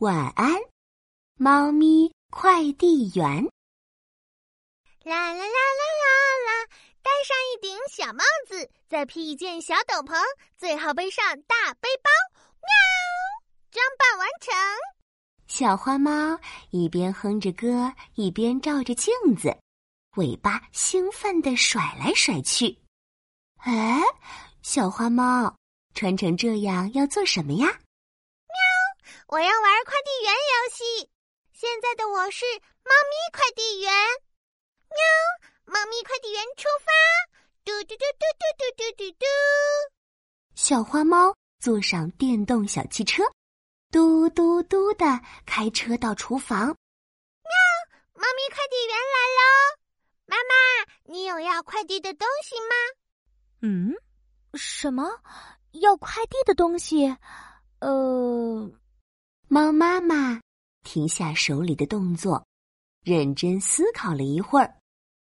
[0.00, 0.54] 晚安，
[1.38, 3.44] 猫咪快递员。
[5.02, 6.06] 啦啦啦啦啦
[6.46, 6.66] 啦！
[7.02, 10.14] 戴上一顶小帽子，再披一件小斗篷，
[10.56, 12.10] 最好背上大背包。
[12.60, 12.70] 喵！
[13.72, 14.54] 装扮完成。
[15.48, 16.38] 小花猫
[16.70, 19.52] 一边哼着歌，一边照着镜子，
[20.14, 22.78] 尾巴兴奋地甩来甩去。
[23.56, 24.00] 哎，
[24.62, 25.56] 小花猫
[25.92, 27.80] 穿成这样要做什么呀？
[29.28, 29.36] 喵！
[29.36, 31.10] 我要玩快递员游戏。
[31.52, 32.46] 现在的我是
[32.82, 33.92] 猫咪快递员。
[34.88, 34.96] 喵！
[35.66, 36.92] 猫咪快递员出发！
[37.62, 39.26] 嘟嘟嘟嘟嘟嘟嘟嘟嘟。
[40.54, 43.22] 小花猫坐上电动小汽车，
[43.90, 45.04] 嘟嘟嘟的
[45.44, 46.68] 开车到厨房。
[46.68, 47.52] 喵！
[48.14, 49.42] 猫咪快递员来喽！
[50.24, 52.74] 妈妈，你有要快递的东西吗？
[53.60, 53.94] 嗯，
[54.54, 55.20] 什么？
[55.72, 57.14] 要快递的东西？
[57.80, 58.70] 呃，
[59.50, 60.42] 猫妈妈
[60.82, 62.46] 停下手里的动作，
[63.02, 64.76] 认真思考了一会儿，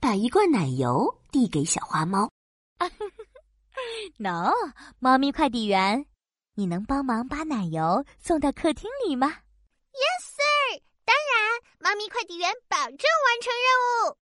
[0.00, 2.30] 把一罐奶油递给小花猫。
[4.18, 4.52] no，，
[5.00, 6.06] 猫咪快递员，
[6.54, 10.82] 你能帮忙把奶油送到客厅里吗？Yes, sir。
[11.04, 14.16] 当然，猫咪快递员保证完成任务。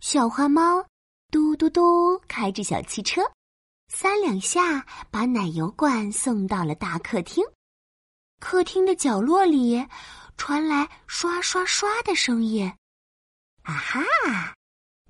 [0.00, 0.84] 小花猫
[1.30, 3.22] 嘟嘟嘟开着小汽车，
[3.86, 7.44] 三两下把奶油罐送到了大客厅。
[8.40, 9.86] 客厅的角落里
[10.36, 12.66] 传来刷刷刷的声音。
[13.62, 14.00] 啊哈，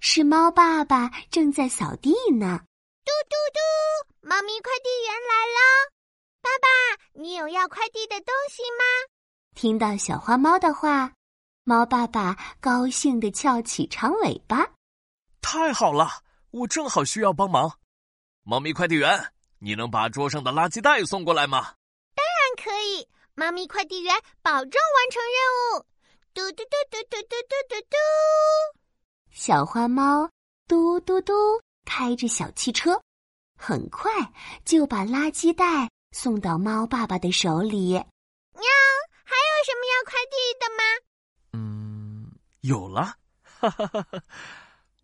[0.00, 2.60] 是猫爸爸正在扫地呢。
[3.04, 5.90] 嘟嘟嘟，猫咪快递员来了。
[6.42, 6.68] 爸爸，
[7.12, 8.84] 你有要快递的东西吗？
[9.54, 11.12] 听到小花猫的话，
[11.64, 14.66] 猫爸爸高兴地翘起长尾巴。
[15.40, 16.08] 太好了，
[16.50, 17.78] 我正好需要帮忙。
[18.42, 21.74] 猫咪快递员，你能把桌上的垃圾袋送过来吗？
[22.14, 23.08] 当然可以。
[23.40, 25.86] 猫咪快递员保证完成任务。
[26.34, 27.96] 嘟嘟嘟嘟嘟嘟嘟嘟嘟。
[29.30, 30.28] 小花猫
[30.68, 31.32] 嘟嘟嘟
[31.86, 33.00] 开着小汽车，
[33.56, 34.12] 很快
[34.66, 37.92] 就把垃圾袋送到猫爸爸的手里。
[37.94, 38.04] 喵，
[39.24, 40.84] 还有什么要快递的吗？
[41.54, 44.22] 嗯，有了，哈哈哈哈！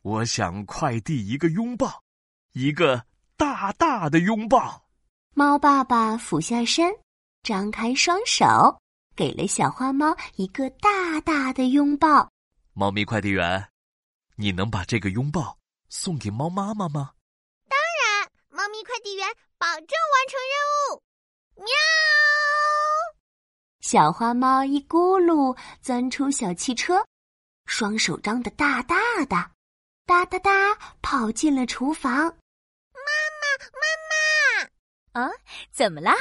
[0.02, 2.02] 我想快递一个拥抱，
[2.52, 3.06] 一个
[3.38, 4.84] 大大的拥抱。
[5.32, 6.94] 猫爸爸俯下身。
[7.46, 8.44] 张开双手，
[9.14, 12.28] 给了小花猫一个大大的拥抱。
[12.72, 13.70] 猫咪快递员，
[14.34, 15.56] 你能把这个拥抱
[15.88, 17.12] 送给猫妈妈吗？
[17.68, 19.24] 当然，猫咪快递员
[19.58, 20.56] 保证完成任
[20.90, 21.02] 务。
[21.58, 21.68] 喵！
[23.80, 27.06] 小花猫一咕噜钻出小汽车，
[27.66, 28.96] 双手张得大大
[29.26, 29.36] 的，
[30.04, 32.12] 哒哒哒跑进了厨房。
[32.12, 32.26] 妈
[33.38, 35.28] 妈，妈妈！
[35.28, 35.30] 啊，
[35.70, 36.12] 怎么啦？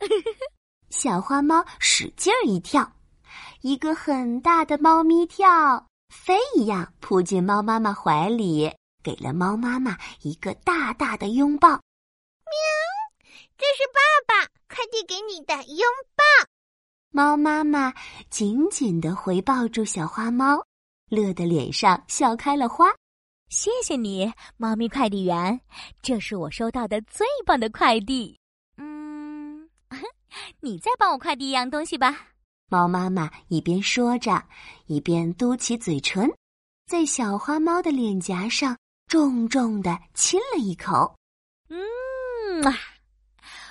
[0.00, 0.08] 呀！
[0.90, 2.92] 小花猫使劲一跳，
[3.60, 11.68] 一个很大的猫咪跳，飞一样扑进猫妈妈怀里，给了猫妈妈一个大大的拥抱。
[11.70, 11.80] 喵！
[13.58, 16.24] 这是爸爸快递给你的拥抱。
[17.10, 17.94] 猫妈妈
[18.28, 20.62] 紧紧的回抱住小花猫，
[21.08, 22.86] 乐得脸上笑开了花。
[23.48, 25.60] 谢谢你，猫咪快递员，
[26.02, 28.38] 这是我收到的最棒的快递。
[30.60, 32.28] 你再帮我快递一样东西吧。
[32.68, 34.42] 猫妈妈一边说着，
[34.86, 36.28] 一边嘟起嘴唇，
[36.86, 38.76] 在小花猫的脸颊上
[39.06, 41.16] 重重的亲了一口。
[41.68, 42.64] 嗯，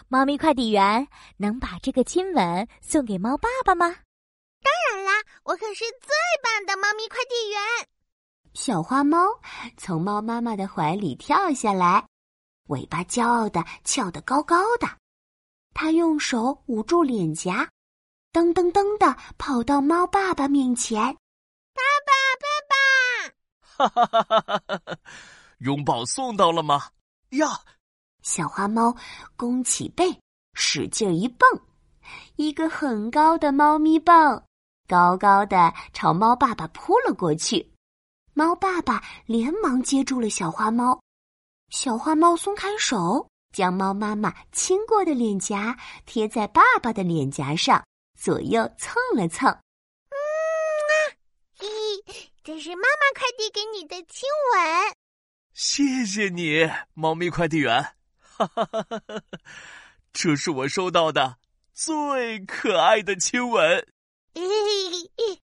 [0.07, 3.87] 猫咪快递员能把这个亲吻送给猫爸爸吗？
[4.63, 5.11] 当然啦，
[5.43, 7.59] 我可是最棒的猫咪快递员。
[8.53, 9.17] 小花猫
[9.75, 12.07] 从猫妈妈的怀里跳下来，
[12.67, 14.87] 尾巴骄傲的翘得高高的。
[15.75, 17.69] 他用手捂住脸颊，
[18.31, 20.97] 噔噔噔的跑到猫爸爸面前。
[21.73, 23.85] 爸爸，爸爸！
[23.85, 24.97] 哈哈哈哈哈哈！
[25.57, 26.91] 拥抱送到了吗？
[27.31, 27.59] 呀！
[28.21, 28.95] 小花猫
[29.35, 30.17] 弓起背，
[30.53, 31.45] 使劲一蹦，
[32.37, 34.41] 一个很高的猫咪蹦，
[34.87, 37.69] 高高的朝猫爸爸扑了过去。
[38.33, 41.01] 猫爸爸连忙接住了小花猫，
[41.69, 43.27] 小花猫松开手。
[43.55, 47.81] 将猫妈妈亲过的脸颊贴在爸爸的脸颊上，
[48.19, 49.49] 左右蹭了蹭。
[49.49, 50.15] 嗯
[50.91, 50.91] 啊，
[51.57, 51.65] 嘿
[52.05, 54.93] 嘿，这是妈妈快递给你的亲吻。
[55.53, 57.81] 谢谢你，猫咪快递员。
[58.19, 59.21] 哈哈哈哈哈！
[60.11, 61.37] 这是我收到的
[61.73, 63.87] 最可爱的亲吻。
[64.33, 65.39] 嘿嘿嘿嘿，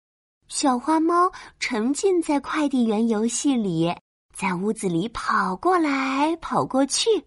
[0.46, 3.92] 小花猫沉浸在快递员游戏里，
[4.32, 7.26] 在屋子里跑过来跑过去。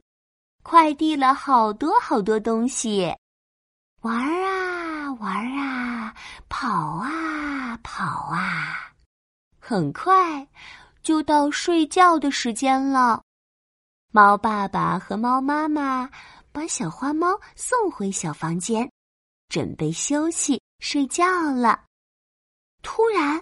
[0.63, 3.15] 快递了好多好多东西，
[4.01, 6.15] 玩啊玩啊。
[6.49, 8.91] 跑啊跑啊，
[9.59, 10.45] 很快
[11.03, 13.23] 就到睡觉的时间了。
[14.11, 16.09] 猫爸爸和猫妈妈
[16.51, 18.91] 把小花猫送回小房间，
[19.47, 21.85] 准备休息睡觉了。
[22.81, 23.41] 突然，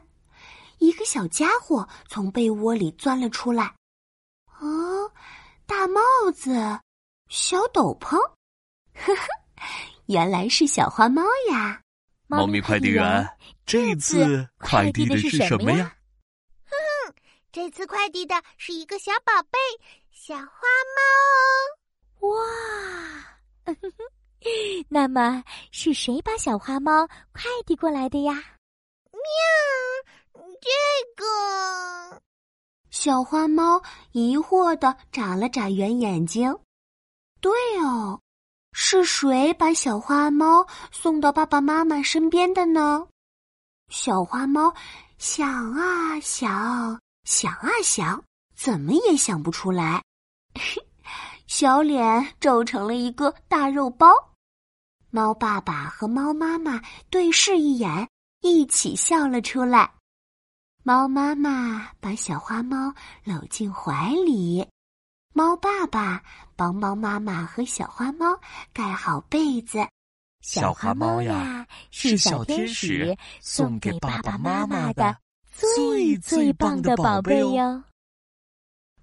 [0.77, 3.73] 一个小家伙从被窝里钻了出来。
[4.59, 5.11] 哦，
[5.65, 6.01] 大帽
[6.35, 6.79] 子，
[7.29, 8.17] 小斗篷，
[8.93, 9.27] 呵呵，
[10.05, 11.21] 原来是小花猫
[11.51, 11.81] 呀！
[12.27, 13.27] 猫咪快递员，
[13.65, 15.95] 这次快递的是什么呀？
[16.65, 16.71] 哼
[17.07, 17.13] 哼，
[17.51, 19.59] 这次快递的是一个小宝贝。
[20.11, 20.45] 小花
[22.19, 22.35] 猫，哇！
[24.89, 28.33] 那么是谁把小花猫快递过来的呀？
[29.11, 29.21] 喵，
[30.61, 30.69] 这
[31.15, 32.21] 个
[32.89, 33.81] 小花猫
[34.11, 36.57] 疑惑的眨了眨圆眼睛。
[37.39, 37.51] 对
[37.83, 38.19] 哦，
[38.73, 43.07] 是谁把小花猫送到爸爸妈妈身边的呢？
[43.89, 44.73] 小花猫
[45.17, 48.23] 想啊想，想啊想，
[48.55, 50.03] 怎么也想不出来。
[51.47, 54.07] 小脸皱成了一个大肉包，
[55.09, 58.09] 猫爸爸和猫妈妈对视一眼，
[58.41, 59.93] 一起笑了出来。
[60.83, 62.93] 猫妈妈把小花猫
[63.23, 64.67] 搂进怀里，
[65.37, 66.23] 猫爸爸
[66.55, 68.41] 帮猫妈妈和小花猫
[68.73, 69.77] 盖好被子。
[70.41, 75.15] 小花猫呀，是小天使送给爸爸妈妈的
[75.51, 77.83] 最最棒的宝贝哟。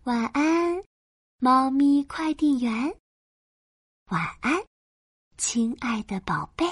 [0.03, 0.83] 晚安。
[1.39, 2.93] 猫咪快递员，
[4.11, 4.61] 晚安，
[5.37, 6.67] 亲爱的宝贝。